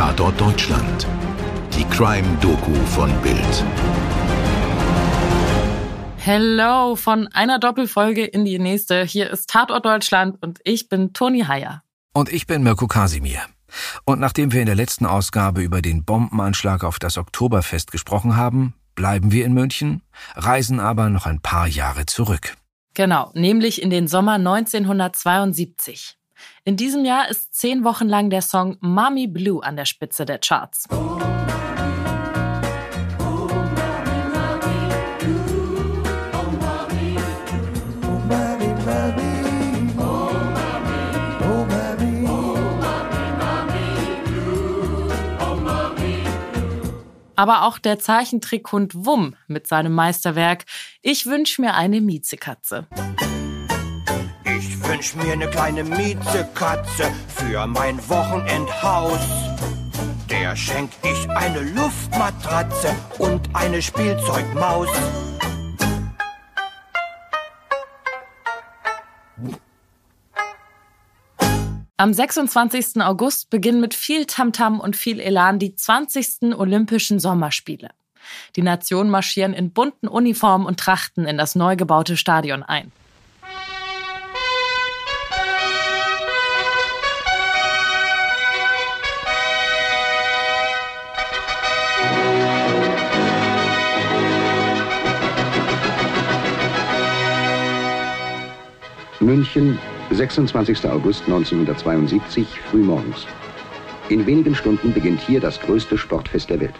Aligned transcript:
Tatort 0.00 0.40
Deutschland. 0.40 1.06
Die 1.76 1.84
Crime-Doku 1.84 2.74
von 2.86 3.12
Bild. 3.20 3.64
Hello 6.16 6.96
von 6.96 7.28
einer 7.34 7.58
Doppelfolge 7.58 8.24
in 8.24 8.46
die 8.46 8.58
nächste. 8.58 9.04
Hier 9.04 9.28
ist 9.28 9.50
Tatort 9.50 9.84
Deutschland 9.84 10.38
und 10.40 10.58
ich 10.64 10.88
bin 10.88 11.12
Toni 11.12 11.40
Heyer. 11.42 11.82
Und 12.14 12.32
ich 12.32 12.46
bin 12.46 12.62
Mirko 12.62 12.86
Kasimir. 12.86 13.40
Und 14.06 14.20
nachdem 14.20 14.54
wir 14.54 14.60
in 14.60 14.66
der 14.66 14.74
letzten 14.74 15.04
Ausgabe 15.04 15.60
über 15.60 15.82
den 15.82 16.02
Bombenanschlag 16.06 16.82
auf 16.82 16.98
das 16.98 17.18
Oktoberfest 17.18 17.92
gesprochen 17.92 18.38
haben, 18.38 18.72
bleiben 18.94 19.32
wir 19.32 19.44
in 19.44 19.52
München, 19.52 20.00
reisen 20.34 20.80
aber 20.80 21.10
noch 21.10 21.26
ein 21.26 21.42
paar 21.42 21.66
Jahre 21.66 22.06
zurück. 22.06 22.56
Genau, 22.94 23.32
nämlich 23.34 23.82
in 23.82 23.90
den 23.90 24.08
Sommer 24.08 24.36
1972. 24.36 26.16
In 26.64 26.76
diesem 26.76 27.04
Jahr 27.04 27.28
ist 27.28 27.54
zehn 27.54 27.84
Wochen 27.84 28.08
lang 28.08 28.30
der 28.30 28.42
Song 28.42 28.76
Mommy 28.80 29.26
Blue 29.26 29.62
an 29.62 29.76
der 29.76 29.86
Spitze 29.86 30.24
der 30.24 30.38
Charts. 30.38 30.86
aber 47.40 47.62
auch 47.62 47.78
der 47.78 47.98
Zeichentrickhund 47.98 48.94
Wumm 48.94 49.34
mit 49.46 49.66
seinem 49.66 49.94
Meisterwerk 49.94 50.66
Ich 51.00 51.24
wünsch 51.24 51.58
mir 51.58 51.72
eine 51.72 52.02
Miezekatze. 52.02 52.86
Wünsch 54.90 55.14
mir 55.14 55.34
eine 55.34 55.46
kleine 55.46 55.84
Miezekatze 55.84 57.12
für 57.28 57.64
mein 57.68 57.96
Wochenendhaus. 58.08 59.20
Der 60.28 60.56
schenk 60.56 60.90
ich 61.04 61.30
eine 61.30 61.60
Luftmatratze 61.60 62.92
und 63.18 63.54
eine 63.54 63.82
Spielzeugmaus. 63.82 64.88
Am 71.96 72.12
26. 72.12 73.00
August 73.00 73.48
beginnen 73.48 73.80
mit 73.80 73.94
viel 73.94 74.26
Tamtam 74.26 74.80
und 74.80 74.96
viel 74.96 75.20
Elan 75.20 75.60
die 75.60 75.76
20. 75.76 76.58
Olympischen 76.58 77.20
Sommerspiele. 77.20 77.90
Die 78.56 78.62
Nationen 78.62 79.10
marschieren 79.10 79.52
in 79.52 79.70
bunten 79.70 80.08
Uniformen 80.08 80.66
und 80.66 80.80
Trachten 80.80 81.26
in 81.26 81.38
das 81.38 81.54
neu 81.54 81.76
gebaute 81.76 82.16
Stadion 82.16 82.64
ein. 82.64 82.90
München, 99.20 99.78
26. 100.10 100.86
August 100.86 101.24
1972, 101.26 102.46
frühmorgens. 102.70 103.26
In 104.08 104.26
wenigen 104.26 104.54
Stunden 104.54 104.94
beginnt 104.94 105.20
hier 105.20 105.40
das 105.40 105.60
größte 105.60 105.98
Sportfest 105.98 106.48
der 106.48 106.60
Welt. 106.60 106.74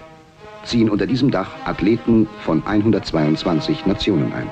Ziehen 0.65 0.89
unter 0.89 1.07
diesem 1.07 1.31
Dach 1.31 1.51
Athleten 1.67 2.27
von 2.43 2.63
122 2.67 3.85
Nationen 3.85 4.33
ein. 4.33 4.49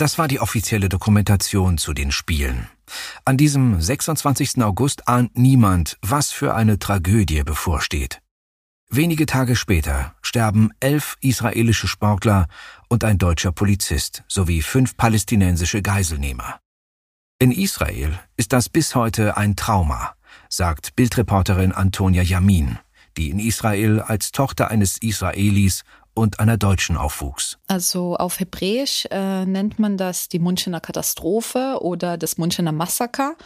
Das 0.00 0.16
war 0.16 0.28
die 0.28 0.40
offizielle 0.40 0.88
Dokumentation 0.88 1.76
zu 1.76 1.92
den 1.92 2.10
Spielen. 2.10 2.70
An 3.26 3.36
diesem 3.36 3.82
26. 3.82 4.62
August 4.62 5.06
ahnt 5.06 5.36
niemand, 5.36 5.98
was 6.00 6.32
für 6.32 6.54
eine 6.54 6.78
Tragödie 6.78 7.42
bevorsteht. 7.42 8.22
Wenige 8.88 9.26
Tage 9.26 9.56
später 9.56 10.14
sterben 10.22 10.70
elf 10.80 11.18
israelische 11.20 11.86
Sportler 11.86 12.46
und 12.88 13.04
ein 13.04 13.18
deutscher 13.18 13.52
Polizist 13.52 14.24
sowie 14.26 14.62
fünf 14.62 14.96
palästinensische 14.96 15.82
Geiselnehmer. 15.82 16.60
In 17.38 17.52
Israel 17.52 18.18
ist 18.38 18.54
das 18.54 18.70
bis 18.70 18.94
heute 18.94 19.36
ein 19.36 19.54
Trauma, 19.54 20.14
sagt 20.48 20.96
Bildreporterin 20.96 21.72
Antonia 21.72 22.22
Yamin, 22.22 22.78
die 23.18 23.28
in 23.28 23.38
Israel 23.38 24.00
als 24.00 24.32
Tochter 24.32 24.70
eines 24.70 24.96
Israelis 24.96 25.82
und 26.14 26.40
einer 26.40 26.56
Deutschen 26.56 26.96
aufwuchs. 26.96 27.58
Also 27.66 28.16
auf 28.16 28.40
Hebräisch 28.40 29.06
äh, 29.10 29.46
nennt 29.46 29.78
man 29.78 29.96
das 29.96 30.28
die 30.28 30.38
Münchener 30.38 30.80
Katastrophe 30.80 31.78
oder 31.80 32.18
das 32.18 32.38
Münchener 32.38 32.72
Massaker. 32.72 33.36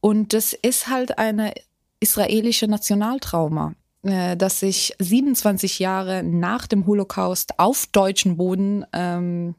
Und 0.00 0.32
das 0.32 0.52
ist 0.52 0.88
halt 0.88 1.18
eine 1.18 1.54
israelische 2.00 2.66
Nationaltrauma, 2.66 3.74
äh, 4.02 4.36
das 4.36 4.60
sich 4.60 4.94
27 4.98 5.78
Jahre 5.78 6.22
nach 6.22 6.66
dem 6.66 6.86
Holocaust 6.86 7.58
auf 7.58 7.86
deutschem 7.86 8.36
Boden 8.36 8.84
ähm, 8.92 9.54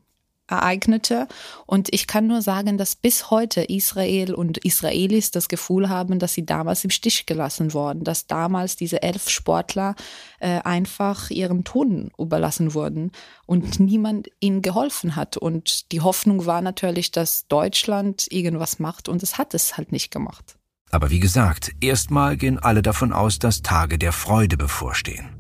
ereignete. 0.50 1.28
Und 1.66 1.94
ich 1.94 2.08
kann 2.08 2.28
nur 2.28 2.42
sagen, 2.42 2.78
dass 2.78 2.96
bis 2.96 3.30
heute 3.30 3.62
Israel 3.62 4.34
und 4.34 4.58
Israelis 4.60 5.32
das 5.32 5.48
Gefühl 5.48 5.90
haben, 5.90 6.20
dass 6.20 6.34
sie 6.34 6.46
damals 6.46 6.84
im 6.84 6.90
Stich 6.90 7.26
gelassen 7.26 7.74
wurden, 7.74 8.04
dass 8.04 8.28
damals 8.28 8.76
diese 8.76 9.02
elf 9.02 9.30
Sportler 9.30 9.96
äh, 10.40 10.60
einfach 10.62 11.30
ihren 11.30 11.64
Toten 11.64 12.12
überlassen 12.18 12.74
wurden 12.74 13.12
und 13.46 13.80
niemand 13.80 14.30
ihnen 14.40 14.62
geholfen 14.62 15.16
hat. 15.16 15.38
Und 15.38 15.92
die 15.92 16.02
Hoffnung 16.02 16.46
war 16.46 16.62
natürlich, 16.62 17.12
dass 17.12 17.48
Deutschland 17.48 18.28
irgendwas 18.30 18.80
macht 18.80 19.10
und 19.10 19.24
es 19.24 19.38
hat 19.38 19.54
es 19.54 19.78
halt 19.78 19.92
nicht 19.92 20.12
gemacht. 20.12 20.56
Aber 20.92 21.12
wie 21.12 21.20
gesagt, 21.20 21.72
erstmal 21.82 22.36
gehen 22.36 22.58
alle 22.58 22.82
davon 22.82 23.14
aus, 23.14 23.38
dass 23.40 23.62
Tage 23.62 24.00
der 24.00 24.12
Freude 24.12 24.58
bevorstehen. 24.58 25.39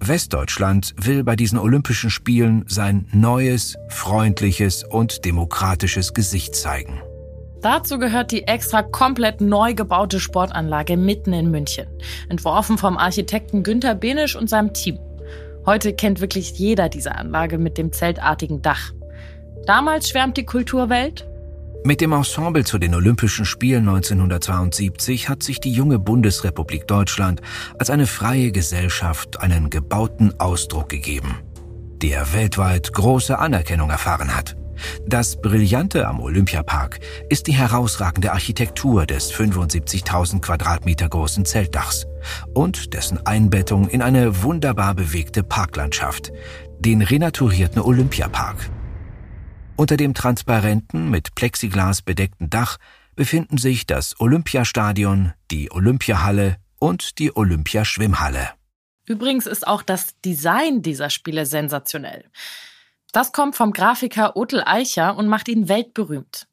Westdeutschland 0.00 0.94
will 0.96 1.24
bei 1.24 1.36
diesen 1.36 1.58
Olympischen 1.58 2.10
Spielen 2.10 2.64
sein 2.68 3.06
neues, 3.12 3.76
freundliches 3.88 4.84
und 4.84 5.24
demokratisches 5.24 6.14
Gesicht 6.14 6.54
zeigen. 6.54 7.00
Dazu 7.62 7.98
gehört 7.98 8.32
die 8.32 8.42
extra 8.48 8.82
komplett 8.82 9.40
neu 9.40 9.72
gebaute 9.74 10.18
Sportanlage 10.18 10.96
mitten 10.96 11.32
in 11.32 11.50
München, 11.50 11.86
entworfen 12.28 12.76
vom 12.76 12.98
Architekten 12.98 13.62
Günther 13.62 13.94
Benisch 13.94 14.34
und 14.34 14.50
seinem 14.50 14.72
Team. 14.72 14.98
Heute 15.64 15.92
kennt 15.92 16.20
wirklich 16.20 16.58
jeder 16.58 16.88
diese 16.88 17.14
Anlage 17.14 17.58
mit 17.58 17.78
dem 17.78 17.92
zeltartigen 17.92 18.62
Dach. 18.62 18.92
Damals 19.64 20.08
schwärmt 20.08 20.36
die 20.36 20.44
Kulturwelt, 20.44 21.28
mit 21.84 22.00
dem 22.00 22.12
Ensemble 22.12 22.64
zu 22.64 22.78
den 22.78 22.94
Olympischen 22.94 23.44
Spielen 23.44 23.88
1972 23.88 25.28
hat 25.28 25.42
sich 25.42 25.60
die 25.60 25.72
junge 25.72 25.98
Bundesrepublik 25.98 26.86
Deutschland 26.86 27.40
als 27.78 27.90
eine 27.90 28.06
freie 28.06 28.52
Gesellschaft 28.52 29.40
einen 29.40 29.70
gebauten 29.70 30.38
Ausdruck 30.38 30.88
gegeben, 30.88 31.38
der 32.02 32.32
weltweit 32.32 32.92
große 32.92 33.38
Anerkennung 33.38 33.90
erfahren 33.90 34.34
hat. 34.34 34.56
Das 35.06 35.40
Brillante 35.40 36.06
am 36.06 36.20
Olympiapark 36.20 37.00
ist 37.28 37.46
die 37.46 37.54
herausragende 37.54 38.32
Architektur 38.32 39.06
des 39.06 39.32
75.000 39.32 40.40
Quadratmeter 40.40 41.08
großen 41.08 41.44
Zeltdachs 41.44 42.06
und 42.54 42.94
dessen 42.94 43.24
Einbettung 43.26 43.88
in 43.88 44.02
eine 44.02 44.42
wunderbar 44.42 44.94
bewegte 44.94 45.42
Parklandschaft, 45.42 46.32
den 46.78 47.02
renaturierten 47.02 47.80
Olympiapark. 47.80 48.70
Unter 49.76 49.96
dem 49.96 50.14
transparenten, 50.14 51.10
mit 51.10 51.34
Plexiglas 51.34 52.02
bedeckten 52.02 52.50
Dach 52.50 52.78
befinden 53.14 53.58
sich 53.58 53.86
das 53.86 54.18
Olympiastadion, 54.20 55.32
die 55.50 55.70
Olympiahalle 55.70 56.56
und 56.78 57.18
die 57.18 57.34
Olympiaschwimmhalle. 57.36 58.50
Übrigens 59.06 59.46
ist 59.46 59.66
auch 59.66 59.82
das 59.82 60.20
Design 60.20 60.82
dieser 60.82 61.10
Spiele 61.10 61.46
sensationell. 61.46 62.24
Das 63.12 63.32
kommt 63.32 63.56
vom 63.56 63.72
Grafiker 63.72 64.36
Otel 64.36 64.62
Eicher 64.64 65.16
und 65.16 65.28
macht 65.28 65.48
ihn 65.48 65.68
weltberühmt. 65.68 66.48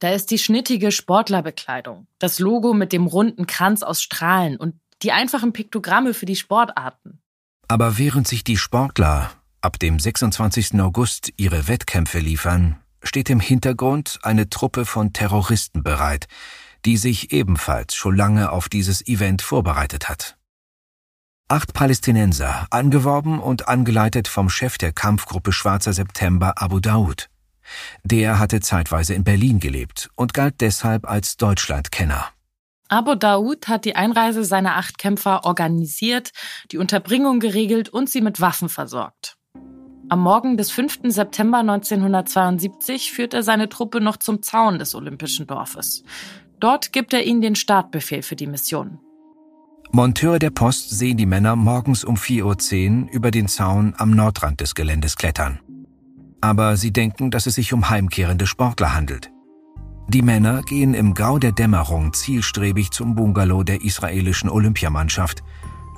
Da 0.00 0.10
ist 0.10 0.30
die 0.30 0.38
schnittige 0.38 0.90
Sportlerbekleidung, 0.90 2.08
das 2.18 2.38
Logo 2.38 2.74
mit 2.74 2.92
dem 2.92 3.06
runden 3.06 3.46
Kranz 3.46 3.82
aus 3.82 4.02
Strahlen 4.02 4.56
und 4.56 4.74
die 5.02 5.12
einfachen 5.12 5.52
Piktogramme 5.52 6.14
für 6.14 6.26
die 6.26 6.36
Sportarten. 6.36 7.20
Aber 7.68 7.96
während 7.96 8.26
sich 8.26 8.44
die 8.44 8.56
Sportler 8.56 9.30
ab 9.64 9.78
dem 9.78 9.98
26. 9.98 10.80
August 10.80 11.32
ihre 11.36 11.68
Wettkämpfe 11.68 12.18
liefern, 12.18 12.76
steht 13.02 13.30
im 13.30 13.40
Hintergrund 13.40 14.18
eine 14.22 14.50
Truppe 14.50 14.84
von 14.84 15.12
Terroristen 15.12 15.82
bereit, 15.82 16.26
die 16.84 16.98
sich 16.98 17.32
ebenfalls 17.32 17.94
schon 17.94 18.14
lange 18.14 18.52
auf 18.52 18.68
dieses 18.68 19.06
Event 19.06 19.40
vorbereitet 19.40 20.08
hat. 20.08 20.36
Acht 21.48 21.72
Palästinenser, 21.72 22.66
angeworben 22.70 23.38
und 23.38 23.68
angeleitet 23.68 24.28
vom 24.28 24.50
Chef 24.50 24.76
der 24.76 24.92
Kampfgruppe 24.92 25.52
Schwarzer 25.52 25.92
September 25.92 26.54
Abu 26.56 26.80
Daoud. 26.80 27.30
Der 28.02 28.38
hatte 28.38 28.60
zeitweise 28.60 29.14
in 29.14 29.24
Berlin 29.24 29.60
gelebt 29.60 30.10
und 30.14 30.34
galt 30.34 30.60
deshalb 30.60 31.08
als 31.08 31.38
Deutschlandkenner. 31.38 32.28
Abu 32.88 33.14
Daoud 33.14 33.66
hat 33.68 33.86
die 33.86 33.96
Einreise 33.96 34.44
seiner 34.44 34.76
acht 34.76 34.98
Kämpfer 34.98 35.44
organisiert, 35.44 36.32
die 36.70 36.78
Unterbringung 36.78 37.40
geregelt 37.40 37.88
und 37.88 38.10
sie 38.10 38.20
mit 38.20 38.42
Waffen 38.42 38.68
versorgt. 38.68 39.33
Am 40.14 40.20
Morgen 40.20 40.56
des 40.56 40.70
5. 40.70 41.00
September 41.06 41.58
1972 41.58 43.10
führt 43.10 43.34
er 43.34 43.42
seine 43.42 43.68
Truppe 43.68 44.00
noch 44.00 44.16
zum 44.16 44.42
Zaun 44.42 44.78
des 44.78 44.94
Olympischen 44.94 45.48
Dorfes. 45.48 46.04
Dort 46.60 46.92
gibt 46.92 47.12
er 47.12 47.24
ihnen 47.24 47.40
den 47.40 47.56
Startbefehl 47.56 48.22
für 48.22 48.36
die 48.36 48.46
Mission. 48.46 49.00
Monteure 49.90 50.38
der 50.38 50.50
Post 50.50 50.90
sehen 50.90 51.16
die 51.16 51.26
Männer 51.26 51.56
morgens 51.56 52.04
um 52.04 52.14
4.10 52.14 53.06
Uhr 53.06 53.10
über 53.10 53.32
den 53.32 53.48
Zaun 53.48 53.94
am 53.98 54.12
Nordrand 54.12 54.60
des 54.60 54.76
Geländes 54.76 55.16
klettern. 55.16 55.58
Aber 56.40 56.76
sie 56.76 56.92
denken, 56.92 57.32
dass 57.32 57.46
es 57.46 57.56
sich 57.56 57.72
um 57.72 57.90
heimkehrende 57.90 58.46
Sportler 58.46 58.94
handelt. 58.94 59.32
Die 60.06 60.22
Männer 60.22 60.62
gehen 60.62 60.94
im 60.94 61.14
Grau 61.14 61.40
der 61.40 61.50
Dämmerung 61.50 62.12
zielstrebig 62.12 62.92
zum 62.92 63.16
Bungalow 63.16 63.64
der 63.64 63.82
israelischen 63.82 64.48
Olympiamannschaft, 64.48 65.42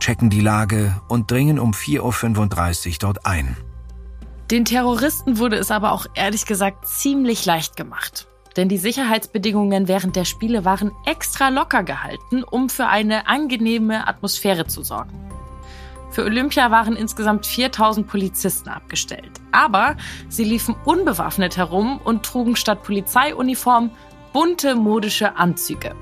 checken 0.00 0.30
die 0.30 0.40
Lage 0.40 1.02
und 1.10 1.30
dringen 1.30 1.58
um 1.58 1.72
4.35 1.72 2.92
Uhr 2.92 2.96
dort 3.00 3.26
ein. 3.26 3.58
Den 4.50 4.64
Terroristen 4.64 5.38
wurde 5.38 5.56
es 5.56 5.72
aber 5.72 5.90
auch 5.90 6.06
ehrlich 6.14 6.46
gesagt 6.46 6.86
ziemlich 6.86 7.44
leicht 7.46 7.76
gemacht. 7.76 8.28
Denn 8.56 8.68
die 8.68 8.78
Sicherheitsbedingungen 8.78 9.88
während 9.88 10.14
der 10.14 10.24
Spiele 10.24 10.64
waren 10.64 10.92
extra 11.04 11.48
locker 11.48 11.82
gehalten, 11.82 12.44
um 12.44 12.68
für 12.68 12.86
eine 12.86 13.26
angenehme 13.26 14.06
Atmosphäre 14.06 14.66
zu 14.66 14.84
sorgen. 14.84 15.20
Für 16.10 16.24
Olympia 16.24 16.70
waren 16.70 16.94
insgesamt 16.94 17.44
4000 17.44 18.06
Polizisten 18.06 18.68
abgestellt. 18.68 19.32
Aber 19.50 19.96
sie 20.28 20.44
liefen 20.44 20.76
unbewaffnet 20.84 21.56
herum 21.56 22.00
und 22.02 22.24
trugen 22.24 22.54
statt 22.54 22.84
Polizeiuniform 22.84 23.90
bunte 24.32 24.76
modische 24.76 25.36
Anzüge. 25.36 25.96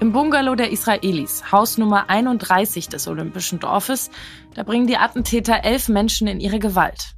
Im 0.00 0.12
Bungalow 0.12 0.54
der 0.54 0.72
Israelis, 0.72 1.52
Haus 1.52 1.76
Nummer 1.76 2.08
31 2.08 2.88
des 2.88 3.06
Olympischen 3.06 3.60
Dorfes, 3.60 4.10
da 4.54 4.62
bringen 4.62 4.86
die 4.86 4.96
Attentäter 4.96 5.64
elf 5.64 5.88
Menschen 5.88 6.28
in 6.28 6.40
ihre 6.40 6.60
Gewalt. 6.60 7.17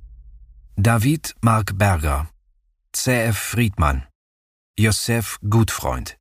David 0.82 1.34
Mark 1.42 1.76
Berger, 1.76 2.30
C.F. 2.94 3.36
Friedmann, 3.36 4.06
Josef 4.78 5.38
Gutfreund, 5.42 6.16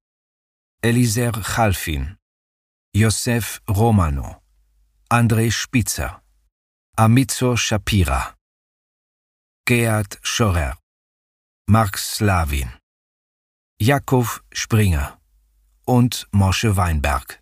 Eliser 0.81 1.31
Chalfin, 1.31 2.17
Josef 2.93 3.61
Romano, 3.69 4.41
André 5.09 5.49
Spitzer, 5.49 6.21
Amizo 6.97 7.55
Shapira, 7.55 8.35
Gerhard 9.65 10.19
Schorer, 10.23 10.77
Max 11.69 12.17
Slavin, 12.17 12.69
Jakov 13.79 14.43
Springer 14.51 15.21
und 15.85 16.27
Mosche 16.33 16.75
Weinberg. 16.75 17.41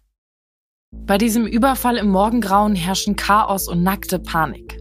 Bei 0.91 1.17
diesem 1.17 1.47
Überfall 1.47 1.97
im 1.97 2.09
Morgengrauen 2.09 2.75
herrschen 2.75 3.15
Chaos 3.15 3.67
und 3.67 3.81
nackte 3.81 4.19
Panik. 4.19 4.77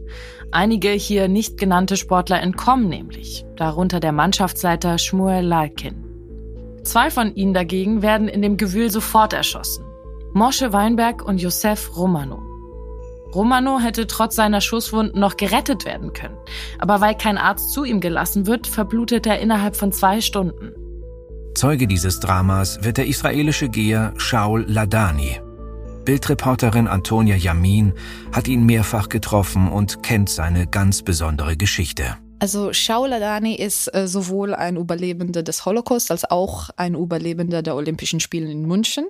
Einige 0.52 0.90
hier 0.90 1.28
nicht 1.28 1.58
genannte 1.58 1.96
Sportler 1.96 2.40
entkommen 2.40 2.88
nämlich, 2.88 3.44
darunter 3.56 4.00
der 4.00 4.12
Mannschaftsleiter 4.12 4.98
Shmuel 4.98 5.44
Lalkin. 5.44 6.04
Zwei 6.82 7.10
von 7.10 7.34
ihnen 7.34 7.52
dagegen 7.52 8.00
werden 8.02 8.28
in 8.28 8.43
dem 8.43 8.56
Gewühl 8.56 8.90
sofort 8.90 9.32
erschossen. 9.32 9.84
Mosche 10.32 10.72
Weinberg 10.72 11.25
und 11.25 11.38
Josef 11.38 11.96
Romano. 11.96 12.43
Romano 13.34 13.81
hätte 13.81 14.06
trotz 14.06 14.37
seiner 14.37 14.60
Schusswunden 14.60 15.20
noch 15.20 15.37
gerettet 15.37 15.84
werden 15.84 16.12
können. 16.12 16.37
Aber 16.78 17.00
weil 17.00 17.14
kein 17.14 17.38
Arzt 17.38 17.72
zu 17.72 17.84
ihm 17.84 18.00
gelassen 18.00 18.46
wird, 18.46 18.66
verblutet 18.66 19.26
er 19.26 19.40
innerhalb 19.40 19.76
von 19.76 19.92
zwei 19.92 20.20
Stunden. 20.20 20.72
Zeuge 21.54 21.87
dieses 21.87 22.20
Dramas 22.20 22.82
wird 22.82 22.99
der 22.99 23.06
israelische 23.06 23.69
Geher 23.69 24.14
Shaul 24.16 24.64
Ladani. 24.69 25.40
Bildreporterin 26.06 26.87
Antonia 26.87 27.35
Yamin 27.35 27.93
hat 28.32 28.47
ihn 28.47 28.64
mehrfach 28.64 29.08
getroffen 29.08 29.69
und 29.69 30.05
kennt 30.05 30.31
seine 30.31 30.69
ganz 30.69 31.03
besondere 31.03 31.56
Geschichte. 31.56 32.17
Also 32.38 32.73
Shaul 32.73 33.08
Ladani 33.08 33.56
ist 33.56 33.93
äh, 33.93 34.06
sowohl 34.06 34.55
ein 34.55 34.76
Überlebender 34.76 35.43
des 35.43 35.67
Holocaust 35.67 36.12
als 36.12 36.25
auch 36.25 36.70
ein 36.76 36.94
Überlebender 36.94 37.61
der 37.61 37.75
Olympischen 37.75 38.20
Spiele 38.20 38.49
in 38.49 38.67
München. 38.67 39.08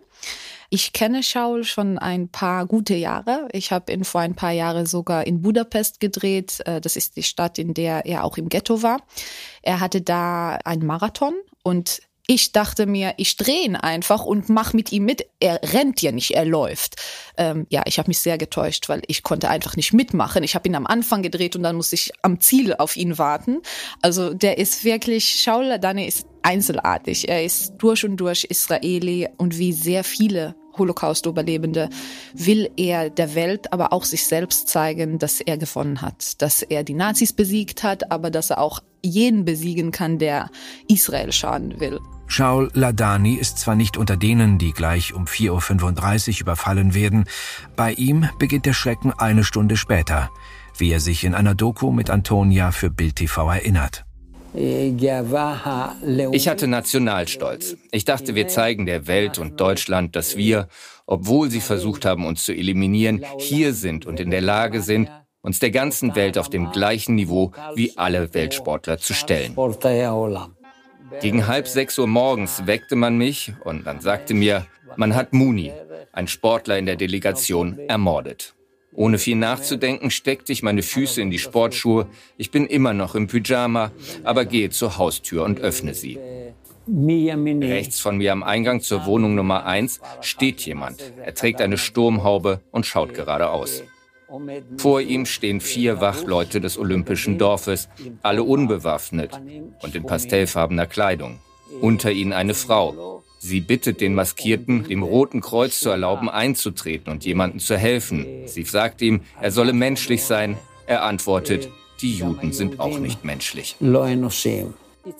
Ich 0.70 0.94
kenne 0.94 1.22
Shaul 1.22 1.64
schon 1.64 1.98
ein 1.98 2.28
paar 2.28 2.64
gute 2.64 2.94
Jahre. 2.94 3.46
Ich 3.52 3.72
habe 3.72 3.92
ihn 3.92 4.04
vor 4.04 4.22
ein 4.22 4.34
paar 4.34 4.52
Jahren 4.52 4.86
sogar 4.86 5.26
in 5.26 5.42
Budapest 5.42 6.00
gedreht. 6.00 6.62
Äh, 6.64 6.80
das 6.80 6.96
ist 6.96 7.16
die 7.16 7.22
Stadt, 7.22 7.58
in 7.58 7.74
der 7.74 8.06
er 8.06 8.24
auch 8.24 8.38
im 8.38 8.48
Ghetto 8.48 8.82
war. 8.82 9.02
Er 9.60 9.80
hatte 9.80 10.00
da 10.00 10.56
einen 10.64 10.86
Marathon 10.86 11.34
und 11.62 12.00
ich 12.26 12.52
dachte 12.52 12.86
mir, 12.86 13.14
ich 13.18 13.36
drehe 13.36 13.64
ihn 13.64 13.76
einfach 13.76 14.24
und 14.24 14.48
mach 14.48 14.72
mit 14.72 14.90
ihm 14.92 15.04
mit. 15.04 15.26
Er 15.38 15.60
rennt 15.62 16.02
ja 16.02 16.10
nicht, 16.12 16.32
er 16.32 16.44
läuft. 16.44 16.96
Ähm, 17.36 17.66
ja, 17.70 17.82
ich 17.86 17.98
habe 17.98 18.08
mich 18.08 18.18
sehr 18.18 18.36
getäuscht, 18.36 18.88
weil 18.88 19.02
ich 19.06 19.22
konnte 19.22 19.48
einfach 19.48 19.76
nicht 19.76 19.92
mitmachen. 19.92 20.42
Ich 20.42 20.54
habe 20.54 20.68
ihn 20.68 20.74
am 20.74 20.86
Anfang 20.86 21.22
gedreht 21.22 21.54
und 21.54 21.62
dann 21.62 21.76
musste 21.76 21.94
ich 21.94 22.12
am 22.22 22.40
Ziel 22.40 22.74
auf 22.74 22.96
ihn 22.96 23.18
warten. 23.18 23.62
Also 24.02 24.34
der 24.34 24.58
ist 24.58 24.84
wirklich, 24.84 25.40
Shaul 25.40 25.78
Dani 25.78 26.06
ist 26.06 26.26
einzelartig. 26.42 27.28
Er 27.28 27.44
ist 27.44 27.74
durch 27.78 28.04
und 28.04 28.16
durch 28.16 28.44
Israeli 28.44 29.28
und 29.36 29.58
wie 29.58 29.72
sehr 29.72 30.02
viele 30.04 30.54
Holocaust-Überlebende 30.78 31.88
will 32.34 32.70
er 32.76 33.10
der 33.10 33.34
Welt, 33.34 33.72
aber 33.72 33.92
auch 33.92 34.04
sich 34.04 34.26
selbst 34.26 34.68
zeigen, 34.68 35.18
dass 35.18 35.40
er 35.40 35.56
gewonnen 35.56 36.02
hat, 36.02 36.40
dass 36.42 36.62
er 36.62 36.84
die 36.84 36.94
Nazis 36.94 37.32
besiegt 37.32 37.82
hat, 37.82 38.10
aber 38.10 38.30
dass 38.30 38.50
er 38.50 38.60
auch 38.60 38.80
jeden 39.06 39.44
besiegen 39.44 39.90
kann, 39.90 40.18
der 40.18 40.50
Israel 40.88 41.32
schaden 41.32 41.80
will. 41.80 42.00
Shaul 42.28 42.70
Ladani 42.74 43.34
ist 43.34 43.58
zwar 43.58 43.76
nicht 43.76 43.96
unter 43.96 44.16
denen, 44.16 44.58
die 44.58 44.72
gleich 44.72 45.14
um 45.14 45.26
4.35 45.26 46.34
Uhr 46.34 46.40
überfallen 46.40 46.94
werden, 46.94 47.24
bei 47.76 47.92
ihm 47.92 48.28
beginnt 48.38 48.66
der 48.66 48.72
Schrecken 48.72 49.12
eine 49.12 49.44
Stunde 49.44 49.76
später, 49.76 50.30
wie 50.76 50.90
er 50.90 51.00
sich 51.00 51.24
in 51.24 51.34
einer 51.34 51.54
Doku 51.54 51.92
mit 51.92 52.10
Antonia 52.10 52.72
für 52.72 52.90
Bild 52.90 53.16
TV 53.16 53.50
erinnert. 53.50 54.04
Ich 54.54 56.48
hatte 56.48 56.66
Nationalstolz. 56.66 57.76
Ich 57.92 58.04
dachte, 58.06 58.34
wir 58.34 58.48
zeigen 58.48 58.86
der 58.86 59.06
Welt 59.06 59.38
und 59.38 59.60
Deutschland, 59.60 60.16
dass 60.16 60.36
wir, 60.36 60.68
obwohl 61.06 61.50
sie 61.50 61.60
versucht 61.60 62.06
haben, 62.06 62.24
uns 62.24 62.44
zu 62.44 62.52
eliminieren, 62.54 63.22
hier 63.38 63.74
sind 63.74 64.06
und 64.06 64.18
in 64.18 64.30
der 64.30 64.40
Lage 64.40 64.80
sind, 64.80 65.10
uns 65.46 65.60
der 65.60 65.70
ganzen 65.70 66.16
Welt 66.16 66.38
auf 66.38 66.50
dem 66.50 66.72
gleichen 66.72 67.14
Niveau 67.14 67.52
wie 67.76 67.96
alle 67.96 68.34
Weltsportler 68.34 68.98
zu 68.98 69.14
stellen. 69.14 69.56
Gegen 71.20 71.46
halb 71.46 71.68
sechs 71.68 71.98
Uhr 72.00 72.08
morgens 72.08 72.66
weckte 72.66 72.96
man 72.96 73.16
mich 73.16 73.52
und 73.64 73.86
dann 73.86 74.00
sagte 74.00 74.34
mir, 74.34 74.66
man 74.96 75.14
hat 75.14 75.32
Muni, 75.32 75.72
ein 76.12 76.26
Sportler 76.26 76.78
in 76.78 76.86
der 76.86 76.96
Delegation, 76.96 77.78
ermordet. 77.86 78.54
Ohne 78.92 79.18
viel 79.18 79.36
nachzudenken 79.36 80.10
steckte 80.10 80.52
ich 80.52 80.64
meine 80.64 80.82
Füße 80.82 81.22
in 81.22 81.30
die 81.30 81.38
Sportschuhe. 81.38 82.08
Ich 82.36 82.50
bin 82.50 82.66
immer 82.66 82.92
noch 82.92 83.14
im 83.14 83.28
Pyjama, 83.28 83.92
aber 84.24 84.46
gehe 84.46 84.70
zur 84.70 84.98
Haustür 84.98 85.44
und 85.44 85.60
öffne 85.60 85.94
sie. 85.94 86.18
Rechts 86.88 88.00
von 88.00 88.16
mir 88.16 88.32
am 88.32 88.42
Eingang 88.42 88.80
zur 88.80 89.06
Wohnung 89.06 89.36
Nummer 89.36 89.64
eins 89.64 90.00
steht 90.22 90.62
jemand. 90.62 91.12
Er 91.24 91.34
trägt 91.34 91.60
eine 91.60 91.78
Sturmhaube 91.78 92.62
und 92.72 92.86
schaut 92.86 93.14
geradeaus. 93.14 93.84
Vor 94.78 95.00
ihm 95.00 95.26
stehen 95.26 95.60
vier 95.60 96.00
Wachleute 96.00 96.60
des 96.60 96.78
Olympischen 96.78 97.38
Dorfes, 97.38 97.88
alle 98.22 98.42
unbewaffnet 98.42 99.40
und 99.82 99.94
in 99.94 100.04
pastellfarbener 100.04 100.86
Kleidung. 100.86 101.38
Unter 101.80 102.10
ihnen 102.10 102.32
eine 102.32 102.54
Frau. 102.54 103.22
Sie 103.38 103.60
bittet 103.60 104.00
den 104.00 104.14
Maskierten, 104.14 104.84
dem 104.84 105.02
Roten 105.02 105.40
Kreuz 105.40 105.78
zu 105.78 105.90
erlauben, 105.90 106.28
einzutreten 106.28 107.12
und 107.12 107.24
jemandem 107.24 107.60
zu 107.60 107.76
helfen. 107.76 108.26
Sie 108.46 108.62
sagt 108.64 109.02
ihm, 109.02 109.20
er 109.40 109.52
solle 109.52 109.72
menschlich 109.72 110.24
sein. 110.24 110.56
Er 110.86 111.02
antwortet, 111.04 111.68
die 112.00 112.14
Juden 112.14 112.52
sind 112.52 112.80
auch 112.80 112.98
nicht 112.98 113.24
menschlich. 113.24 113.76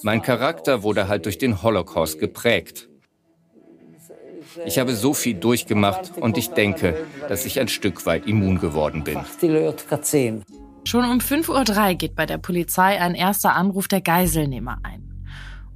Mein 0.02 0.22
Charakter 0.22 0.82
wurde 0.82 1.08
halt 1.08 1.26
durch 1.26 1.38
den 1.38 1.62
Holocaust 1.62 2.18
geprägt. 2.18 2.88
Ich 4.64 4.78
habe 4.78 4.94
so 4.94 5.14
viel 5.14 5.34
durchgemacht 5.34 6.12
und 6.16 6.38
ich 6.38 6.50
denke, 6.50 7.06
dass 7.28 7.44
ich 7.44 7.60
ein 7.60 7.68
Stück 7.68 8.06
weit 8.06 8.26
immun 8.26 8.58
geworden 8.58 9.04
bin. 9.04 9.18
Schon 10.84 11.04
um 11.04 11.18
5.03 11.18 11.88
Uhr 11.88 11.94
geht 11.94 12.14
bei 12.14 12.26
der 12.26 12.38
Polizei 12.38 13.00
ein 13.00 13.14
erster 13.14 13.54
Anruf 13.54 13.88
der 13.88 14.00
Geiselnehmer 14.00 14.78
ein. 14.82 15.02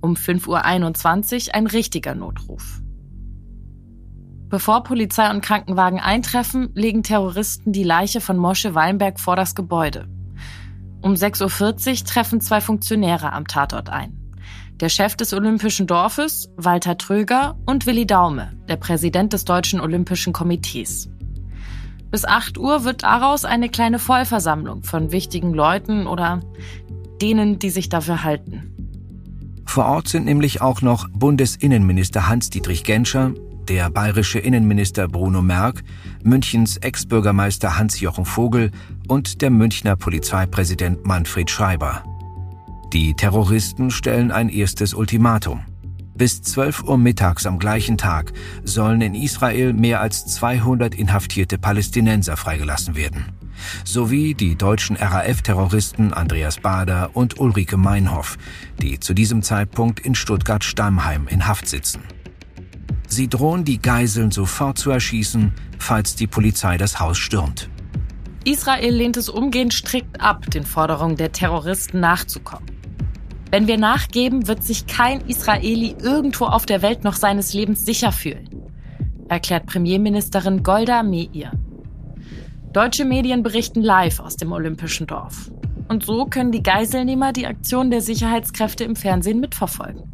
Um 0.00 0.14
5.21 0.14 1.48
Uhr 1.48 1.54
ein 1.54 1.66
richtiger 1.66 2.14
Notruf. 2.14 2.80
Bevor 4.48 4.82
Polizei 4.82 5.30
und 5.30 5.42
Krankenwagen 5.42 6.00
eintreffen, 6.00 6.70
legen 6.74 7.02
Terroristen 7.02 7.72
die 7.72 7.84
Leiche 7.84 8.20
von 8.20 8.36
Mosche 8.36 8.74
Weinberg 8.74 9.20
vor 9.20 9.36
das 9.36 9.54
Gebäude. 9.54 10.08
Um 11.02 11.14
6.40 11.14 11.90
Uhr 11.90 12.06
treffen 12.06 12.40
zwei 12.40 12.60
Funktionäre 12.60 13.32
am 13.32 13.46
Tatort 13.46 13.90
ein. 13.90 14.19
Der 14.80 14.88
Chef 14.88 15.14
des 15.14 15.34
Olympischen 15.34 15.86
Dorfes, 15.86 16.48
Walter 16.56 16.96
Tröger, 16.96 17.54
und 17.66 17.84
Willi 17.84 18.06
Daume, 18.06 18.52
der 18.66 18.76
Präsident 18.76 19.34
des 19.34 19.44
Deutschen 19.44 19.78
Olympischen 19.78 20.32
Komitees. 20.32 21.10
Bis 22.10 22.24
8 22.24 22.56
Uhr 22.56 22.82
wird 22.82 23.02
daraus 23.02 23.44
eine 23.44 23.68
kleine 23.68 23.98
Vollversammlung 23.98 24.82
von 24.82 25.12
wichtigen 25.12 25.52
Leuten 25.52 26.06
oder 26.06 26.40
denen, 27.20 27.58
die 27.58 27.68
sich 27.68 27.90
dafür 27.90 28.24
halten. 28.24 28.72
Vor 29.66 29.84
Ort 29.84 30.08
sind 30.08 30.24
nämlich 30.24 30.62
auch 30.62 30.80
noch 30.80 31.08
Bundesinnenminister 31.10 32.26
Hans-Dietrich 32.26 32.82
Genscher, 32.82 33.34
der 33.68 33.90
bayerische 33.90 34.38
Innenminister 34.38 35.08
Bruno 35.08 35.42
Merck, 35.42 35.84
Münchens 36.24 36.78
Ex-Bürgermeister 36.78 37.78
Hans-Jochen 37.78 38.24
Vogel 38.24 38.70
und 39.08 39.42
der 39.42 39.50
Münchner 39.50 39.94
Polizeipräsident 39.94 41.04
Manfred 41.04 41.50
Schreiber. 41.50 42.02
Die 42.92 43.14
Terroristen 43.14 43.92
stellen 43.92 44.32
ein 44.32 44.48
erstes 44.48 44.94
Ultimatum. 44.94 45.64
Bis 46.16 46.42
12 46.42 46.82
Uhr 46.82 46.98
mittags 46.98 47.46
am 47.46 47.60
gleichen 47.60 47.96
Tag 47.96 48.32
sollen 48.64 49.00
in 49.00 49.14
Israel 49.14 49.72
mehr 49.72 50.00
als 50.00 50.26
200 50.26 50.96
inhaftierte 50.96 51.56
Palästinenser 51.56 52.36
freigelassen 52.36 52.96
werden. 52.96 53.26
Sowie 53.84 54.34
die 54.34 54.56
deutschen 54.56 54.96
RAF-Terroristen 54.96 56.12
Andreas 56.12 56.58
Bader 56.58 57.10
und 57.14 57.38
Ulrike 57.38 57.76
Meinhoff, 57.76 58.38
die 58.82 58.98
zu 58.98 59.14
diesem 59.14 59.42
Zeitpunkt 59.42 60.00
in 60.00 60.16
Stuttgart-Stammheim 60.16 61.28
in 61.28 61.46
Haft 61.46 61.68
sitzen. 61.68 62.02
Sie 63.06 63.28
drohen, 63.28 63.64
die 63.64 63.80
Geiseln 63.80 64.32
sofort 64.32 64.78
zu 64.78 64.90
erschießen, 64.90 65.52
falls 65.78 66.16
die 66.16 66.26
Polizei 66.26 66.76
das 66.76 66.98
Haus 66.98 67.18
stürmt. 67.18 67.70
Israel 68.44 68.94
lehnt 68.94 69.16
es 69.16 69.28
umgehend 69.28 69.74
strikt 69.74 70.20
ab, 70.20 70.50
den 70.50 70.64
Forderungen 70.64 71.16
der 71.16 71.30
Terroristen 71.30 72.00
nachzukommen. 72.00 72.69
Wenn 73.50 73.66
wir 73.66 73.78
nachgeben, 73.78 74.46
wird 74.46 74.62
sich 74.62 74.86
kein 74.86 75.22
Israeli 75.22 75.96
irgendwo 76.00 76.44
auf 76.44 76.66
der 76.66 76.82
Welt 76.82 77.02
noch 77.02 77.14
seines 77.14 77.52
Lebens 77.52 77.84
sicher 77.84 78.12
fühlen, 78.12 78.48
erklärt 79.28 79.66
Premierministerin 79.66 80.62
Golda 80.62 81.02
Meir. 81.02 81.52
Deutsche 82.72 83.04
Medien 83.04 83.42
berichten 83.42 83.82
live 83.82 84.20
aus 84.20 84.36
dem 84.36 84.52
Olympischen 84.52 85.08
Dorf. 85.08 85.50
Und 85.88 86.04
so 86.04 86.26
können 86.26 86.52
die 86.52 86.62
Geiselnehmer 86.62 87.32
die 87.32 87.48
Aktion 87.48 87.90
der 87.90 88.00
Sicherheitskräfte 88.00 88.84
im 88.84 88.94
Fernsehen 88.94 89.40
mitverfolgen. 89.40 90.04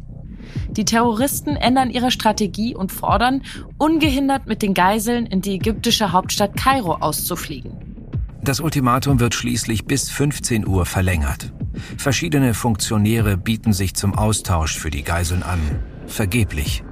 Die 0.71 0.85
Terroristen 0.85 1.55
ändern 1.55 1.91
ihre 1.91 2.09
Strategie 2.09 2.75
und 2.75 2.91
fordern, 2.91 3.43
ungehindert 3.77 4.47
mit 4.47 4.63
den 4.63 4.73
Geiseln 4.73 5.27
in 5.27 5.41
die 5.41 5.53
ägyptische 5.55 6.11
Hauptstadt 6.11 6.57
Kairo 6.57 6.95
auszufliegen. 6.95 7.71
Das 8.41 8.59
Ultimatum 8.59 9.19
wird 9.19 9.35
schließlich 9.35 9.85
bis 9.85 10.09
15 10.09 10.65
Uhr 10.65 10.87
verlängert. 10.87 11.51
Verschiedene 11.97 12.53
Funktionäre 12.53 13.37
bieten 13.37 13.73
sich 13.73 13.95
zum 13.95 14.15
Austausch 14.15 14.77
für 14.77 14.89
die 14.89 15.03
Geiseln 15.03 15.43
an. 15.43 15.59
Vergeblich. 16.07 16.83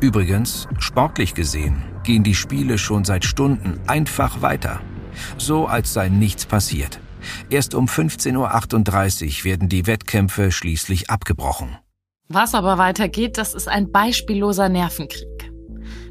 Übrigens, 0.00 0.68
sportlich 0.78 1.34
gesehen, 1.34 1.82
gehen 2.02 2.22
die 2.24 2.34
Spiele 2.34 2.78
schon 2.78 3.04
seit 3.04 3.24
Stunden 3.24 3.80
einfach 3.86 4.42
weiter. 4.42 4.80
So 5.38 5.66
als 5.66 5.92
sei 5.92 6.08
nichts 6.08 6.46
passiert. 6.46 7.00
Erst 7.48 7.74
um 7.74 7.86
15.38 7.86 9.38
Uhr 9.38 9.44
werden 9.44 9.68
die 9.68 9.86
Wettkämpfe 9.86 10.52
schließlich 10.52 11.10
abgebrochen. 11.10 11.78
Was 12.28 12.54
aber 12.54 12.78
weitergeht, 12.78 13.38
das 13.38 13.54
ist 13.54 13.68
ein 13.68 13.92
beispielloser 13.92 14.68
Nervenkrieg. 14.68 15.52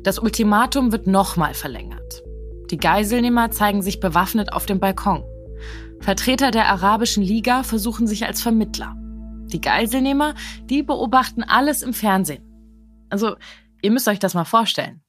Das 0.03 0.19
Ultimatum 0.19 0.91
wird 0.91 1.07
nochmal 1.07 1.53
verlängert. 1.53 2.23
Die 2.71 2.77
Geiselnehmer 2.77 3.51
zeigen 3.51 3.81
sich 3.81 3.99
bewaffnet 3.99 4.53
auf 4.53 4.65
dem 4.65 4.79
Balkon. 4.79 5.23
Vertreter 5.99 6.51
der 6.51 6.67
Arabischen 6.67 7.23
Liga 7.23 7.63
versuchen 7.63 8.07
sich 8.07 8.25
als 8.25 8.41
Vermittler. 8.41 8.95
Die 8.97 9.61
Geiselnehmer, 9.61 10.35
die 10.63 10.83
beobachten 10.83 11.43
alles 11.43 11.81
im 11.81 11.93
Fernsehen. 11.93 12.43
Also, 13.09 13.35
ihr 13.81 13.91
müsst 13.91 14.07
euch 14.07 14.19
das 14.19 14.33
mal 14.33 14.45
vorstellen. 14.45 15.01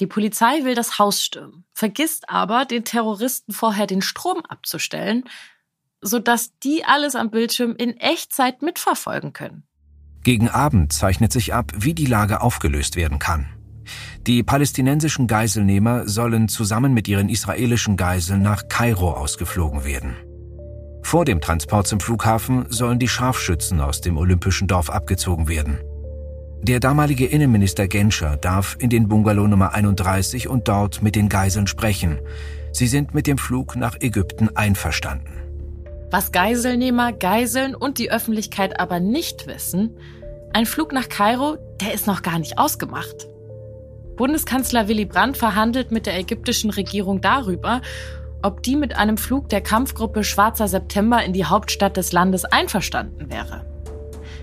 Die 0.00 0.06
Polizei 0.06 0.64
will 0.64 0.74
das 0.74 0.98
Haus 0.98 1.22
stürmen, 1.22 1.64
vergisst 1.72 2.28
aber, 2.28 2.64
den 2.64 2.84
Terroristen 2.84 3.52
vorher 3.52 3.86
den 3.86 4.02
Strom 4.02 4.42
abzustellen, 4.48 5.24
sodass 6.00 6.58
die 6.58 6.84
alles 6.84 7.14
am 7.14 7.30
Bildschirm 7.30 7.76
in 7.76 7.96
Echtzeit 7.96 8.62
mitverfolgen 8.62 9.32
können. 9.32 9.64
Gegen 10.24 10.48
Abend 10.48 10.92
zeichnet 10.92 11.32
sich 11.32 11.52
ab, 11.52 11.72
wie 11.76 11.94
die 11.94 12.06
Lage 12.06 12.40
aufgelöst 12.40 12.96
werden 12.96 13.18
kann. 13.18 13.48
Die 14.26 14.44
palästinensischen 14.44 15.26
Geiselnehmer 15.26 16.06
sollen 16.06 16.48
zusammen 16.48 16.94
mit 16.94 17.08
ihren 17.08 17.28
israelischen 17.28 17.96
Geiseln 17.96 18.40
nach 18.40 18.68
Kairo 18.68 19.10
ausgeflogen 19.10 19.84
werden. 19.84 20.14
Vor 21.02 21.24
dem 21.24 21.40
Transport 21.40 21.88
zum 21.88 21.98
Flughafen 21.98 22.66
sollen 22.68 23.00
die 23.00 23.08
Scharfschützen 23.08 23.80
aus 23.80 24.00
dem 24.00 24.16
olympischen 24.16 24.68
Dorf 24.68 24.90
abgezogen 24.90 25.48
werden. 25.48 25.80
Der 26.62 26.78
damalige 26.78 27.26
Innenminister 27.26 27.88
Genscher 27.88 28.36
darf 28.36 28.76
in 28.78 28.88
den 28.88 29.08
Bungalow 29.08 29.48
Nummer 29.48 29.74
31 29.74 30.46
und 30.46 30.68
dort 30.68 31.02
mit 31.02 31.16
den 31.16 31.28
Geiseln 31.28 31.66
sprechen. 31.66 32.20
Sie 32.70 32.86
sind 32.86 33.14
mit 33.14 33.26
dem 33.26 33.38
Flug 33.38 33.74
nach 33.74 34.00
Ägypten 34.00 34.50
einverstanden. 34.54 35.32
Was 36.12 36.30
Geiselnehmer, 36.30 37.12
Geiseln 37.12 37.74
und 37.74 37.98
die 37.98 38.12
Öffentlichkeit 38.12 38.78
aber 38.78 39.00
nicht 39.00 39.48
wissen, 39.48 39.96
ein 40.52 40.66
Flug 40.66 40.92
nach 40.92 41.08
Kairo, 41.08 41.56
der 41.80 41.92
ist 41.92 42.06
noch 42.06 42.22
gar 42.22 42.38
nicht 42.38 42.58
ausgemacht. 42.58 43.26
Bundeskanzler 44.16 44.88
Willy 44.88 45.04
Brandt 45.04 45.36
verhandelt 45.36 45.90
mit 45.90 46.06
der 46.06 46.18
ägyptischen 46.18 46.70
Regierung 46.70 47.20
darüber, 47.20 47.80
ob 48.42 48.62
die 48.62 48.76
mit 48.76 48.96
einem 48.96 49.16
Flug 49.16 49.48
der 49.48 49.60
Kampfgruppe 49.60 50.24
Schwarzer 50.24 50.68
September 50.68 51.22
in 51.22 51.32
die 51.32 51.44
Hauptstadt 51.44 51.96
des 51.96 52.12
Landes 52.12 52.44
einverstanden 52.44 53.30
wäre. 53.30 53.64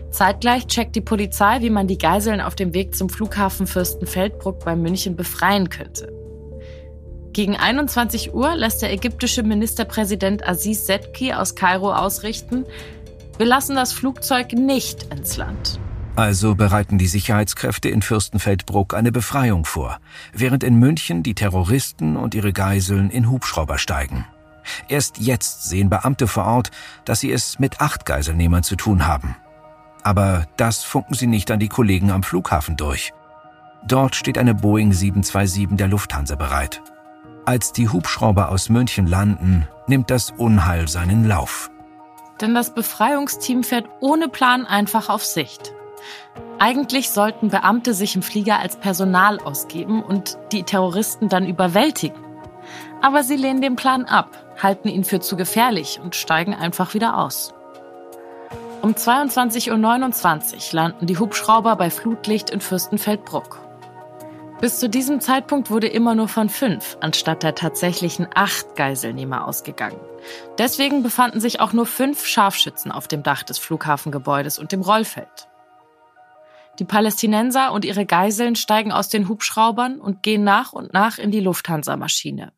Zeitgleich 0.10 0.66
checkt 0.68 0.96
die 0.96 1.02
Polizei, 1.02 1.62
wie 1.62 1.70
man 1.70 1.88
die 1.88 1.98
Geiseln 1.98 2.42
auf 2.42 2.56
dem 2.56 2.74
Weg 2.74 2.96
zum 2.96 3.10
Flughafen 3.10 3.68
Fürstenfeldbruck 3.68 4.64
bei 4.66 4.76
München 4.76 5.16
befreien 5.16 5.70
könnte. 5.70 6.12
Gegen 7.32 7.56
21 7.56 8.34
Uhr 8.34 8.56
lässt 8.56 8.82
der 8.82 8.92
ägyptische 8.92 9.44
Ministerpräsident 9.44 10.48
Aziz 10.48 10.88
Setki 10.88 11.34
aus 11.34 11.54
Kairo 11.56 11.94
ausrichten, 11.94 12.66
wir 13.38 13.46
lassen 13.46 13.76
das 13.76 13.94
Flugzeug 13.94 14.52
nicht 14.52 15.04
ins 15.14 15.38
Land. 15.38 15.79
Also 16.20 16.54
bereiten 16.54 16.98
die 16.98 17.08
Sicherheitskräfte 17.08 17.88
in 17.88 18.02
Fürstenfeldbruck 18.02 18.94
eine 18.94 19.10
Befreiung 19.10 19.64
vor, 19.64 20.00
während 20.34 20.66
in 20.66 20.76
München 20.76 21.24
die 21.24 21.34
Terroristen 21.34 22.18
und 22.18 22.36
ihre 22.36 22.52
Geiseln 22.52 23.10
in 23.10 23.30
Hubschrauber 23.30 23.78
steigen. 23.78 24.26
Erst 24.90 25.20
jetzt 25.20 25.70
sehen 25.70 25.90
Beamte 25.90 26.28
vor 26.28 26.44
Ort, 26.44 26.72
dass 27.06 27.22
sie 27.22 27.32
es 27.32 27.58
mit 27.58 27.80
acht 27.80 28.06
Geiselnehmern 28.06 28.64
zu 28.64 28.76
tun 28.76 29.08
haben. 29.08 29.38
Aber 30.04 30.46
das 30.58 30.84
funken 30.84 31.14
sie 31.14 31.26
nicht 31.26 31.52
an 31.52 31.60
die 31.62 31.70
Kollegen 31.70 32.12
am 32.12 32.24
Flughafen 32.24 32.76
durch. 32.76 33.14
Dort 33.88 34.14
steht 34.14 34.38
eine 34.38 34.54
Boeing 34.54 34.92
727 34.92 35.78
der 35.78 35.88
Lufthansa 35.88 36.36
bereit. 36.36 36.82
Als 37.46 37.72
die 37.72 37.88
Hubschrauber 37.88 38.50
aus 38.50 38.68
München 38.68 39.08
landen, 39.08 39.70
nimmt 39.88 40.12
das 40.12 40.32
Unheil 40.32 40.90
seinen 40.90 41.26
Lauf. 41.26 41.72
Denn 42.42 42.54
das 42.54 42.74
Befreiungsteam 42.74 43.64
fährt 43.64 43.88
ohne 44.02 44.28
Plan 44.28 44.66
einfach 44.66 45.08
auf 45.08 45.24
Sicht. 45.24 45.74
Eigentlich 46.60 47.10
sollten 47.10 47.50
Beamte 47.50 47.94
sich 47.94 48.16
im 48.16 48.22
Flieger 48.22 48.60
als 48.60 48.78
Personal 48.78 49.40
ausgeben 49.40 50.04
und 50.04 50.38
die 50.52 50.64
Terroristen 50.64 51.30
dann 51.30 51.48
überwältigen. 51.48 52.18
Aber 53.02 53.24
sie 53.24 53.36
lehnen 53.36 53.62
den 53.62 53.76
Plan 53.76 54.06
ab, 54.06 54.38
halten 54.62 54.90
ihn 54.90 55.04
für 55.04 55.20
zu 55.20 55.38
gefährlich 55.38 56.00
und 56.04 56.16
steigen 56.16 56.54
einfach 56.54 56.94
wieder 56.94 57.18
aus. 57.18 57.54
Um 58.82 58.94
22.29 58.94 60.56
Uhr 60.56 60.74
landen 60.74 61.06
die 61.06 61.18
Hubschrauber 61.18 61.76
bei 61.76 61.90
Flutlicht 61.90 62.50
in 62.50 62.62
Fürstenfeldbruck. 62.62 63.60
Bis 64.62 64.80
zu 64.80 64.90
diesem 64.90 65.22
Zeitpunkt 65.22 65.70
wurde 65.70 65.88
immer 65.88 66.16
nur 66.16 66.28
von 66.28 66.50
fünf 66.50 66.98
anstatt 67.00 67.44
der 67.44 67.56
tatsächlichen 67.56 68.28
acht 68.36 68.76
Geiselnehmer 68.76 69.48
ausgegangen. 69.48 70.00
Deswegen 70.58 71.02
befanden 71.02 71.40
sich 71.40 71.62
auch 71.62 71.72
nur 71.72 71.86
fünf 71.86 72.26
Scharfschützen 72.26 72.92
auf 72.92 73.08
dem 73.08 73.24
Dach 73.24 73.44
des 73.44 73.58
Flughafengebäudes 73.58 74.60
und 74.60 74.74
dem 74.74 74.82
Rollfeld. 74.82 75.48
Die 76.80 76.86
Palästinenser 76.86 77.74
und 77.74 77.84
ihre 77.84 78.06
Geiseln 78.06 78.56
steigen 78.56 78.94
aus 78.94 79.10
den 79.10 79.28
Hubschraubern 79.28 80.00
und 80.00 80.24
gehen 80.24 80.46
nach 80.46 80.72
und 80.72 80.94
nach 80.94 81.18
in 81.18 81.30
die 81.30 81.42
Lufthansa-Maschine. 81.42 82.54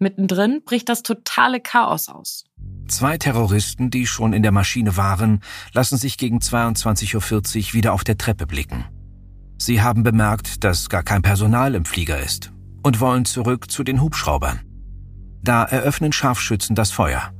Mittendrin 0.00 0.62
bricht 0.64 0.88
das 0.88 1.04
totale 1.04 1.60
Chaos 1.60 2.08
aus. 2.08 2.44
Zwei 2.88 3.18
Terroristen, 3.18 3.88
die 3.90 4.08
schon 4.08 4.32
in 4.32 4.42
der 4.42 4.50
Maschine 4.50 4.96
waren, 4.96 5.40
lassen 5.72 5.96
sich 5.96 6.18
gegen 6.18 6.38
22.40 6.38 7.68
Uhr 7.68 7.72
wieder 7.74 7.92
auf 7.92 8.02
der 8.02 8.18
Treppe 8.18 8.48
blicken. 8.48 8.84
Sie 9.58 9.80
haben 9.80 10.02
bemerkt, 10.02 10.64
dass 10.64 10.88
gar 10.88 11.04
kein 11.04 11.22
Personal 11.22 11.76
im 11.76 11.84
Flieger 11.84 12.18
ist 12.18 12.52
und 12.82 12.98
wollen 12.98 13.24
zurück 13.24 13.70
zu 13.70 13.84
den 13.84 14.00
Hubschraubern. 14.00 14.60
Da 15.40 15.62
eröffnen 15.62 16.12
Scharfschützen 16.12 16.74
das 16.74 16.90
Feuer. 16.90 17.30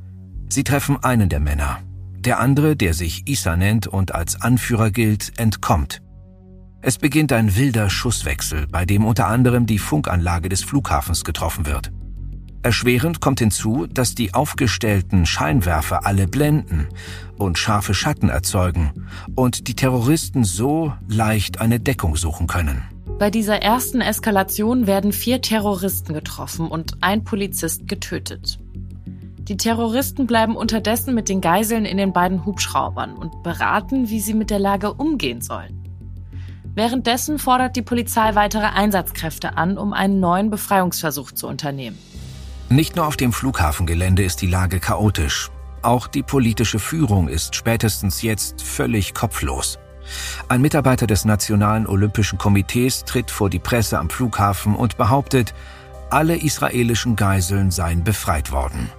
Sie 0.49 0.63
treffen 0.63 1.03
einen 1.03 1.29
der 1.29 1.41
Männer. 1.41 1.81
Der 2.21 2.39
andere, 2.39 2.77
der 2.77 2.95
sich 2.95 3.27
Isa 3.27 3.57
nennt 3.57 3.89
und 3.89 4.15
als 4.15 4.41
Anführer 4.41 4.93
gilt, 4.93 5.37
entkommt. 5.41 6.01
Es 6.85 6.99
beginnt 6.99 7.33
ein 7.33 7.55
wilder 7.55 7.89
Schusswechsel, 7.89 8.67
bei 8.67 8.85
dem 8.85 9.05
unter 9.05 9.29
anderem 9.29 9.67
die 9.67 9.79
Funkanlage 9.79 10.49
des 10.49 10.65
Flughafens 10.65 11.23
getroffen 11.23 11.65
wird. 11.65 11.93
Erschwerend 12.63 13.21
kommt 13.21 13.39
hinzu, 13.39 13.87
dass 13.87 14.17
die 14.17 14.35
aufgestellten 14.35 15.25
Scheinwerfer 15.25 16.05
alle 16.05 16.27
blenden 16.27 16.89
und 17.39 17.57
scharfe 17.57 17.95
Schatten 17.95 18.29
erzeugen 18.29 19.07
und 19.37 19.69
die 19.69 19.77
Terroristen 19.77 20.43
so 20.43 20.93
leicht 21.07 21.61
eine 21.61 21.79
Deckung 21.79 22.17
suchen 22.17 22.49
können. 22.49 22.83
Bei 23.17 23.31
dieser 23.31 23.63
ersten 23.63 24.01
Eskalation 24.01 24.89
werden 24.89 25.13
vier 25.13 25.41
Terroristen 25.41 26.15
getroffen 26.15 26.67
und 26.67 26.97
ein 27.01 27.23
Polizist 27.23 27.87
getötet. 27.87 28.59
Die 29.39 29.57
Terroristen 29.57 30.27
bleiben 30.27 30.57
unterdessen 30.57 31.15
mit 31.15 31.29
den 31.29 31.41
Geiseln 31.41 31.85
in 31.85 31.97
den 31.97 32.13
beiden 32.13 32.45
Hubschraubern 32.45 33.15
und 33.15 33.45
beraten, 33.45 34.09
wie 34.09 34.21
sie 34.21 34.35
mit 34.35 34.51
der 34.51 34.59
Lage 34.59 34.93
umgehen 34.93 35.41
sollen. 35.41 35.82
Währenddessen 36.75 37.39
fordert 37.39 37.77
die 37.77 37.83
Polizei 37.83 38.35
weitere 38.35 38.65
Einsatzkräfte 38.65 39.57
an, 39.59 39.77
um 39.77 39.93
einen 39.93 40.21
neuen 40.21 40.49
Befreiungsversuch 40.51 41.33
zu 41.33 41.47
unternehmen. 41.47 41.99
Nicht 42.71 42.97
nur 42.97 43.07
auf 43.07 43.19
dem 43.19 43.33
Flughafengelände 43.33 44.25
ist 44.25 44.41
die 44.41 44.47
Lage 44.47 44.81
chaotisch. 44.81 45.51
Auch 45.83 46.07
die 46.07 46.23
politische 46.23 46.79
Führung 46.79 47.29
ist 47.29 47.55
spätestens 47.55 48.23
jetzt 48.23 48.63
völlig 48.63 49.13
kopflos. 49.13 49.79
Ein 50.49 50.63
Mitarbeiter 50.63 51.07
des 51.07 51.25
Nationalen 51.27 51.87
Olympischen 51.87 52.39
Komitees 52.39 53.05
tritt 53.05 53.31
vor 53.31 53.51
die 53.51 53.59
Presse 53.59 53.99
am 53.99 54.09
Flughafen 54.09 54.75
und 54.75 54.97
behauptet, 54.97 55.53
alle 56.09 56.37
israelischen 56.37 57.17
Geiseln 57.17 57.71
seien 57.71 58.05
befreit 58.05 58.51
worden. 58.53 58.91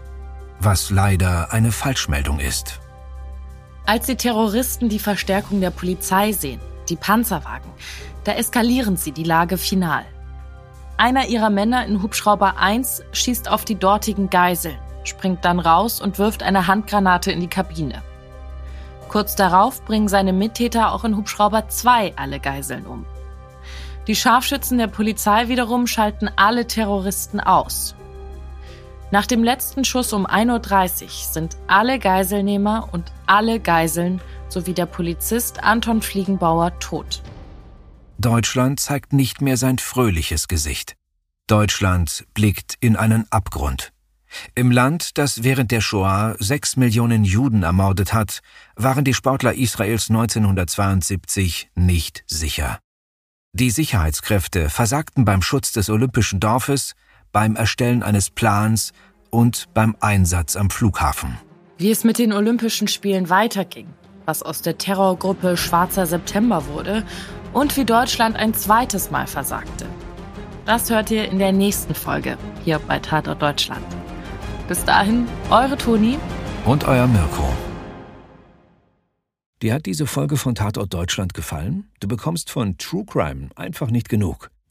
Was 0.59 0.91
leider 0.91 1.51
eine 1.51 1.71
Falschmeldung 1.71 2.39
ist. 2.39 2.79
Als 3.85 4.05
die 4.05 4.15
Terroristen 4.15 4.89
die 4.89 4.99
Verstärkung 4.99 5.59
der 5.59 5.71
Polizei 5.71 6.31
sehen, 6.31 6.61
die 6.89 6.95
Panzerwagen, 6.95 7.69
da 8.23 8.33
eskalieren 8.33 8.97
sie 8.97 9.11
die 9.11 9.23
Lage 9.23 9.57
final. 9.57 10.05
Einer 10.97 11.27
ihrer 11.27 11.49
Männer 11.49 11.85
in 11.85 12.01
Hubschrauber 12.01 12.57
1 12.57 13.03
schießt 13.11 13.49
auf 13.49 13.65
die 13.65 13.75
dortigen 13.75 14.29
Geiseln, 14.29 14.77
springt 15.03 15.43
dann 15.43 15.59
raus 15.59 15.99
und 15.99 16.19
wirft 16.19 16.43
eine 16.43 16.67
Handgranate 16.67 17.31
in 17.31 17.39
die 17.39 17.47
Kabine. 17.47 18.01
Kurz 19.09 19.35
darauf 19.35 19.83
bringen 19.83 20.07
seine 20.07 20.33
Mittäter 20.33 20.91
auch 20.91 21.03
in 21.03 21.17
Hubschrauber 21.17 21.67
2 21.67 22.13
alle 22.15 22.39
Geiseln 22.39 22.85
um. 22.85 23.05
Die 24.07 24.15
Scharfschützen 24.15 24.77
der 24.77 24.87
Polizei 24.87 25.47
wiederum 25.47 25.87
schalten 25.87 26.29
alle 26.35 26.67
Terroristen 26.67 27.39
aus. 27.39 27.95
Nach 29.13 29.27
dem 29.27 29.43
letzten 29.43 29.85
Schuss 29.85 30.11
um 30.11 30.25
1.30 30.25 31.03
Uhr 31.03 31.09
sind 31.33 31.57
alle 31.67 31.99
Geiselnehmer 31.99 32.89
und 32.93 33.11
alle 33.27 33.59
Geiseln 33.59 34.19
sowie 34.49 34.73
der 34.73 34.87
Polizist 34.87 35.63
Anton 35.63 36.01
Fliegenbauer 36.01 36.79
tot. 36.79 37.21
Deutschland 38.17 38.79
zeigt 38.79 39.13
nicht 39.13 39.39
mehr 39.39 39.55
sein 39.55 39.77
fröhliches 39.77 40.47
Gesicht. 40.47 40.95
Deutschland 41.45 42.25
blickt 42.33 42.73
in 42.79 42.95
einen 42.95 43.31
Abgrund. 43.31 43.93
Im 44.55 44.71
Land, 44.71 45.19
das 45.19 45.43
während 45.43 45.69
der 45.69 45.81
Shoah 45.81 46.35
sechs 46.39 46.75
Millionen 46.75 47.23
Juden 47.23 47.61
ermordet 47.61 48.15
hat, 48.15 48.39
waren 48.75 49.05
die 49.05 49.13
Sportler 49.13 49.53
Israels 49.53 50.09
1972 50.09 51.69
nicht 51.75 52.23
sicher. 52.25 52.79
Die 53.51 53.69
Sicherheitskräfte 53.69 54.71
versagten 54.71 55.23
beim 55.23 55.43
Schutz 55.43 55.71
des 55.71 55.91
olympischen 55.91 56.39
Dorfes, 56.39 56.95
beim 57.33 57.57
Erstellen 57.57 58.01
eines 58.01 58.29
Plans 58.29 58.93
und 59.29 59.65
beim 59.73 59.97
Einsatz 59.99 60.55
am 60.55 60.69
Flughafen. 60.69 61.37
Wie 61.77 61.91
es 61.91 62.05
mit 62.05 62.19
den 62.19 62.31
Olympischen 62.31 62.87
Spielen 62.87 63.29
weiterging, 63.29 63.87
was 64.25 64.41
aus 64.41 64.61
der 64.61 64.77
Terrorgruppe 64.77 65.57
Schwarzer 65.57 66.05
September 66.05 66.67
wurde 66.67 67.03
und 67.51 67.75
wie 67.75 67.83
Deutschland 67.83 68.37
ein 68.37 68.53
zweites 68.53 69.11
Mal 69.11 69.27
versagte. 69.27 69.85
Das 70.65 70.89
hört 70.89 71.11
ihr 71.11 71.29
in 71.29 71.39
der 71.39 71.51
nächsten 71.51 71.93
Folge 71.93 72.37
hier 72.63 72.79
bei 72.79 72.99
Tatort 72.99 73.41
Deutschland. 73.41 73.85
Bis 74.69 74.85
dahin, 74.85 75.27
eure 75.49 75.77
Toni 75.77 76.17
und 76.63 76.87
euer 76.87 77.07
Mirko. 77.07 77.51
Dir 79.61 79.73
hat 79.73 79.85
diese 79.85 80.07
Folge 80.07 80.37
von 80.37 80.55
Tatort 80.55 80.93
Deutschland 80.93 81.33
gefallen? 81.33 81.89
Du 81.99 82.07
bekommst 82.07 82.49
von 82.49 82.77
True 82.77 83.05
Crime 83.05 83.49
einfach 83.55 83.89
nicht 83.89 84.07
genug. 84.07 84.52